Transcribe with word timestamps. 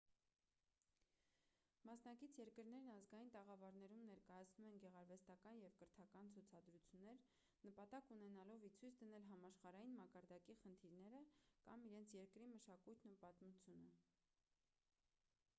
մասնակից 1.89 2.37
երկրներն 2.41 2.87
ազգային 2.93 3.29
տաղավարներում 3.35 4.07
ներկայացնում 4.11 4.69
են 4.71 4.79
գեղարվեստական 4.85 5.61
և 5.65 5.75
կրթական 5.83 6.31
ցուցադրություններ 6.39 7.21
նպատակ 7.69 8.11
ունենալով 8.17 8.67
ի 8.71 8.73
ցույց 8.81 8.99
դնել 9.03 9.29
համաշխարհային 9.33 9.95
մակարդակի 10.01 10.59
խնդիրները 10.65 11.23
կամ 11.69 11.89
իրենց 11.93 12.17
երկրի 12.23 12.49
մշակույթն 12.57 13.15
ու 13.17 13.21
պատմությունը 13.29 13.93